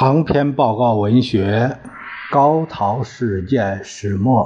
[0.00, 1.76] 长篇报告文学
[2.32, 4.44] 《高陶事件始末》，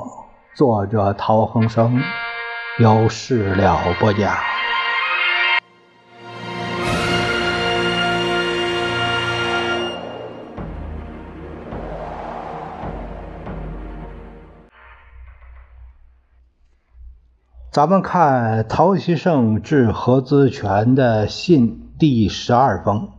[0.57, 2.01] 作者陶恒生，
[2.79, 4.35] 由事了播讲。
[17.71, 23.11] 咱们看陶希圣致何资全的信第十二封。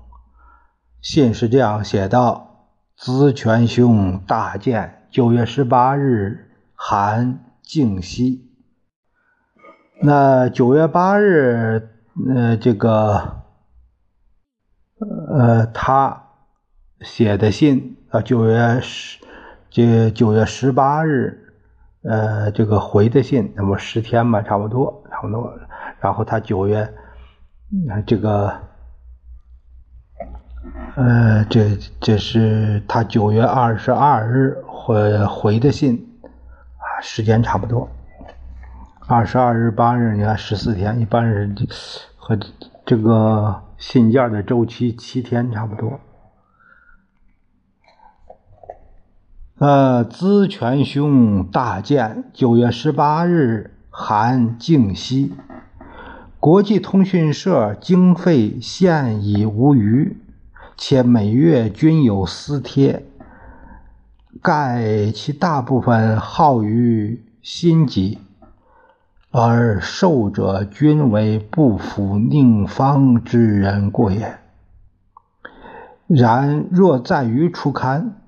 [1.04, 8.50] 信是这样写道：“资权兄大见，九月十八日，韩靖西。
[10.02, 11.90] 那九月八日，
[12.34, 13.44] 呃，这个，
[15.30, 16.30] 呃，他
[17.02, 19.20] 写的信啊，九月十，
[19.70, 21.54] 这九月十八日，
[22.04, 25.54] 呃，这个回的信，那么十天吧，差不多，差不多。
[26.00, 26.94] 然后他九月，
[28.08, 28.58] 这个。”
[30.96, 37.90] 呃，这这是他九月二十二日回回的信啊，时间差不多。
[39.06, 41.54] 二十二日八日，你看十四天，一般是
[42.16, 42.40] 和
[42.86, 46.00] 这个信件的周期七天差不多。
[49.58, 55.34] 呃，资权兄大见，九月十八日函靖西，
[56.40, 60.18] 国际通讯社经费现已无余。
[60.76, 63.06] 且每月均有私贴，
[64.42, 68.18] 盖其大部分耗于心急，
[69.32, 74.40] 而受者均为不服宁方之人过也。
[76.08, 78.22] 然若在于初刊，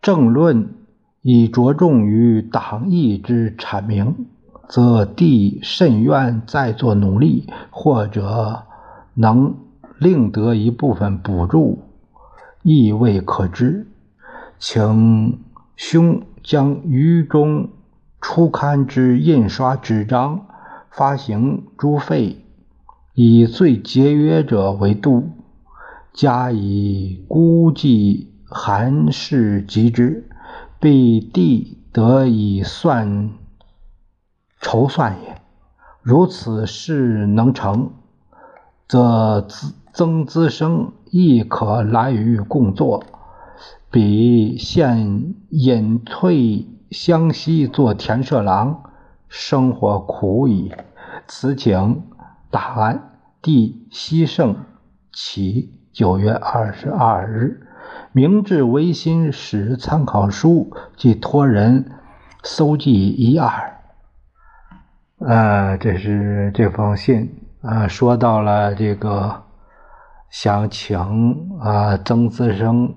[0.00, 0.74] 政论
[1.22, 4.26] 以着重于党意之阐明，
[4.68, 8.64] 则弟甚愿再作努力，或者
[9.14, 9.54] 能。
[9.98, 11.82] 另得一部分补助，
[12.62, 13.88] 亦未可知。
[14.60, 15.40] 请
[15.76, 17.70] 兄将余中
[18.20, 20.46] 初刊之印刷纸张、
[20.90, 22.44] 发行诸费，
[23.14, 25.30] 以最节约者为度，
[26.12, 30.28] 加以估计，函释及之，
[30.78, 33.30] 必地得以算
[34.60, 35.40] 筹算也。
[36.02, 37.90] 如此事能成，
[38.86, 39.74] 则自。
[39.92, 43.02] 曾资生亦可来与共作，
[43.90, 48.82] 比现隐退湘西做田舍郎，
[49.28, 50.72] 生活苦矣。
[51.26, 52.04] 此请
[52.50, 53.16] 答案。
[53.42, 54.56] 弟西圣
[55.12, 57.66] 启九月二十二日，
[58.12, 61.90] 明治维新史参考书即托人
[62.42, 63.80] 搜集一二。
[65.18, 69.47] 呃，这是这封信啊，说到了这个。
[70.30, 70.98] 想请
[71.60, 72.94] 啊曾思生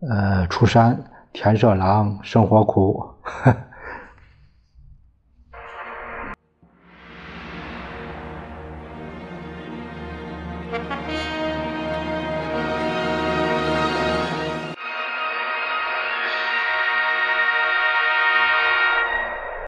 [0.00, 3.14] 呃出山田舍郎生活苦。